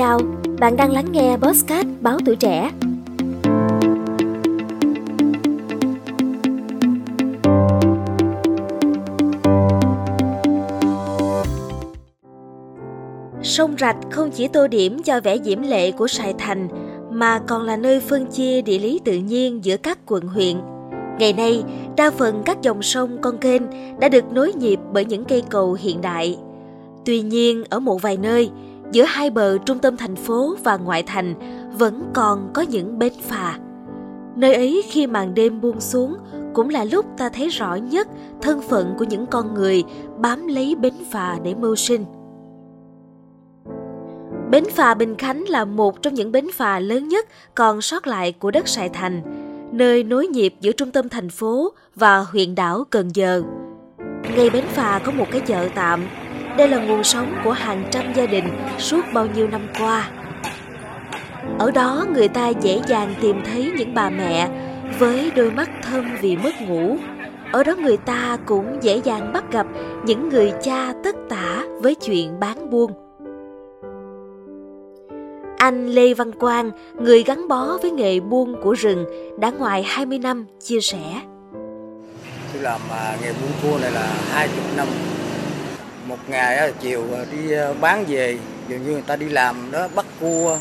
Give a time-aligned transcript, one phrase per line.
[0.00, 0.20] chào,
[0.60, 2.70] bạn đang lắng nghe Postcard Báo Tuổi Trẻ.
[13.42, 16.68] Sông Rạch không chỉ tô điểm cho vẻ diễm lệ của Sài Thành,
[17.10, 20.56] mà còn là nơi phân chia địa lý tự nhiên giữa các quận huyện.
[21.18, 21.62] Ngày nay,
[21.96, 23.62] đa phần các dòng sông con kênh
[24.00, 26.38] đã được nối nhịp bởi những cây cầu hiện đại.
[27.04, 28.50] Tuy nhiên, ở một vài nơi,
[28.92, 31.34] giữa hai bờ trung tâm thành phố và ngoại thành
[31.78, 33.58] vẫn còn có những bến phà.
[34.36, 36.16] Nơi ấy khi màn đêm buông xuống
[36.54, 38.08] cũng là lúc ta thấy rõ nhất
[38.40, 39.84] thân phận của những con người
[40.18, 42.04] bám lấy bến phà để mưu sinh.
[44.50, 48.32] Bến phà Bình Khánh là một trong những bến phà lớn nhất còn sót lại
[48.32, 49.22] của đất Sài Thành,
[49.72, 53.42] nơi nối nhịp giữa trung tâm thành phố và huyện đảo Cần Giờ.
[54.36, 56.00] Ngay bến phà có một cái chợ tạm
[56.56, 58.44] đây là nguồn sống của hàng trăm gia đình
[58.78, 60.10] suốt bao nhiêu năm qua.
[61.58, 64.48] Ở đó người ta dễ dàng tìm thấy những bà mẹ
[64.98, 66.96] với đôi mắt thâm vì mất ngủ.
[67.52, 69.66] Ở đó người ta cũng dễ dàng bắt gặp
[70.04, 72.92] những người cha tất tả với chuyện bán buôn.
[75.58, 79.04] Anh Lê Văn Quang, người gắn bó với nghề buôn của rừng,
[79.38, 81.20] đã ngoài 20 năm chia sẻ.
[82.52, 84.86] Tôi làm à, nghề buôn cua này là 20 năm
[86.10, 88.38] một ngày chiều à, đi à, bán về.
[88.68, 90.58] Dường như người ta đi làm đó, bắt cua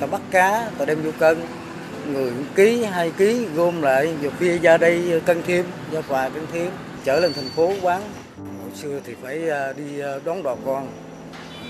[0.00, 1.38] ta bắt cá ta đem vô cân.
[2.12, 6.28] Người ký, hai ký, gom lại rồi kia ra đây à, cân thêm, ra quà
[6.28, 6.70] cân thêm,
[7.04, 8.02] trở lên thành phố bán
[8.36, 9.38] hồi xưa thì phải
[9.76, 9.84] đi
[10.24, 10.88] đón đò con.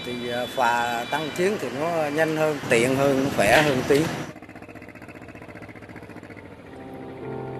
[0.06, 0.12] Thì
[0.54, 4.00] phà tăng chuyến thì nó nhanh hơn, tiện hơn khỏe hơn tí.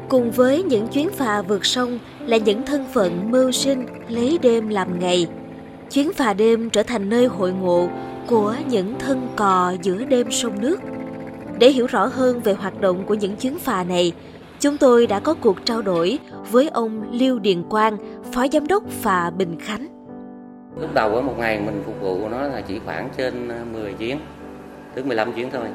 [0.09, 4.69] Cùng với những chuyến phà vượt sông là những thân phận mưu sinh, lấy đêm
[4.69, 5.27] làm ngày
[5.91, 7.89] chuyến phà đêm trở thành nơi hội ngộ
[8.27, 10.81] của những thân cò giữa đêm sông nước.
[11.59, 14.13] Để hiểu rõ hơn về hoạt động của những chuyến phà này,
[14.61, 16.19] chúng tôi đã có cuộc trao đổi
[16.51, 17.97] với ông Lưu Điền Quang,
[18.33, 19.87] Phó Giám đốc phà Bình Khánh.
[20.81, 23.93] Lúc đầu ở một ngày mình phục vụ nó là chỉ khoảng trên ờ, 10
[23.93, 24.19] chuyến,
[24.95, 25.67] tới 15 chuyến thôi.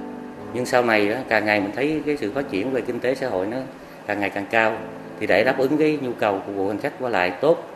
[0.53, 3.29] Nhưng sau này càng ngày mình thấy cái sự phát triển về kinh tế xã
[3.29, 3.57] hội nó
[4.07, 4.77] càng ngày càng cao
[5.19, 7.72] thì để đáp ứng cái nhu cầu phục vụ hành khách qua lại tốt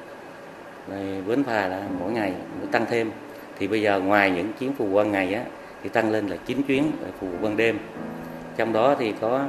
[1.27, 3.11] bến phà là mỗi ngày mỗi tăng thêm.
[3.59, 5.43] Thì bây giờ ngoài những chuyến phục vụ ban ngày á,
[5.83, 7.79] thì tăng lên là 9 chuyến phục vụ ban đêm.
[8.57, 9.45] Trong đó thì có,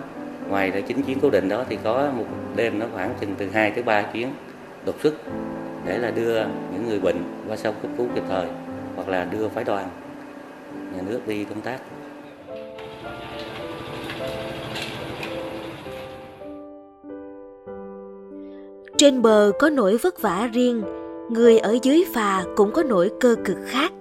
[0.48, 2.24] ngoài là 9 chuyến cố định đó, thì có một
[2.56, 4.28] đêm nó khoảng chừng từ 2 tới 3 chuyến
[4.84, 5.14] đột xuất
[5.86, 7.16] để là đưa những người bệnh
[7.48, 8.46] qua sông cấp cứu kịp thời
[8.96, 9.88] hoặc là đưa phái đoàn,
[10.96, 11.78] nhà nước đi công tác.
[18.96, 20.82] Trên bờ có nỗi vất vả riêng
[21.28, 23.92] người ở dưới phà cũng có nỗi cơ cực khác.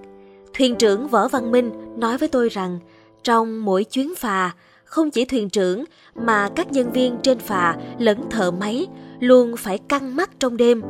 [0.53, 2.79] Thuyền trưởng Võ Văn Minh nói với tôi rằng
[3.23, 4.51] trong mỗi chuyến phà,
[4.83, 5.83] không chỉ thuyền trưởng
[6.15, 8.87] mà các nhân viên trên phà lẫn thợ máy
[9.19, 10.81] luôn phải căng mắt trong đêm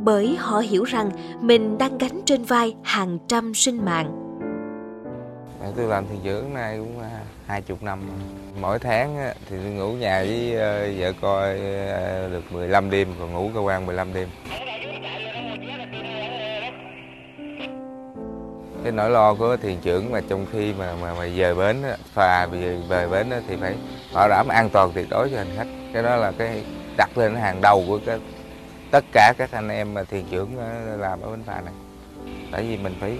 [0.00, 4.22] bởi họ hiểu rằng mình đang gánh trên vai hàng trăm sinh mạng.
[5.76, 8.00] Tôi làm thuyền trưởng nay cũng à, hai chục năm
[8.60, 11.58] Mỗi tháng thì tôi ngủ nhà với ờ, vợ coi
[11.88, 14.28] ờ, được 15 đêm, còn ngủ cơ quan 15 đêm.
[18.86, 21.82] Cái nỗi lo của thuyền trưởng mà trong khi mà mà, mà về bến
[22.12, 23.74] phà về, về bến thì phải
[24.14, 25.66] bảo đảm an toàn tuyệt đối cho hành khách.
[25.92, 26.62] Cái đó là cái
[26.96, 28.18] đặt lên hàng đầu của cái,
[28.90, 31.74] tất cả các anh em mà thuyền trưởng ờ, làm ở bến phà này.
[32.52, 33.18] Tại vì mình phải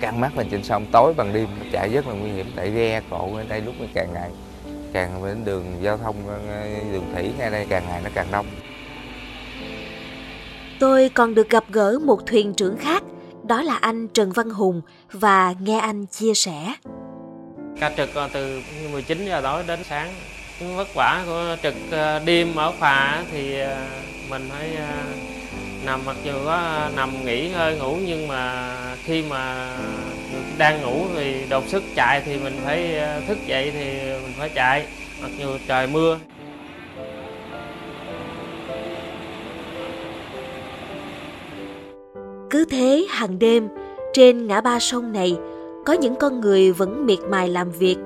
[0.00, 3.00] căng mắt lên trên sông tối bằng đêm chạy rất là nguy hiểm tại ghe
[3.10, 4.30] cộ ở đây lúc nó càng ngày
[4.92, 8.46] càng đến đường giao thông ờ, đường thủy ngay đây càng ngày nó càng đông.
[10.80, 13.02] Tôi còn được gặp gỡ một thuyền trưởng khác
[13.46, 16.72] đó là anh Trần Văn Hùng và nghe anh chia sẻ.
[17.80, 18.62] Ca trực ờ, từ
[18.92, 20.08] 19 giờ tối đến sáng.
[20.60, 23.86] Những vất vả của trực ờ, đêm ở phà thì ờ,
[24.30, 24.70] mình phải
[25.84, 29.72] nằm, mặc dù có nằm nghỉ hơi ngủ nhưng mà khi mà
[30.58, 34.86] đang ngủ thì đột sức chạy thì mình phải thức dậy thì mình phải chạy,
[35.22, 36.18] mặc dù trời mưa
[42.56, 43.68] Cứ thế hàng đêm,
[44.12, 45.36] trên ngã ba sông này,
[45.86, 47.96] có những con người vẫn miệt mài làm việc.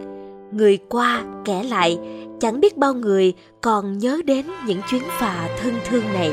[0.52, 1.98] Người qua, kẻ lại,
[2.40, 6.30] chẳng biết bao người còn nhớ đến những chuyến phà thân thương này.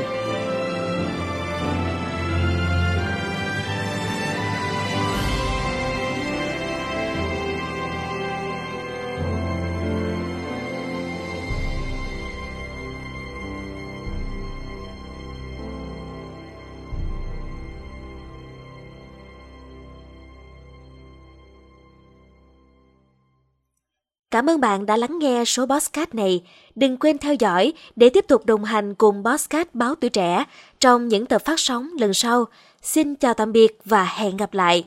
[24.38, 26.42] Cảm ơn bạn đã lắng nghe số Bosscat này.
[26.76, 30.44] Đừng quên theo dõi để tiếp tục đồng hành cùng Bosscat Báo Tuổi Trẻ
[30.80, 32.46] trong những tập phát sóng lần sau.
[32.82, 34.84] Xin chào tạm biệt và hẹn gặp lại.